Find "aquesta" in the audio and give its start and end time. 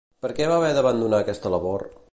1.27-1.57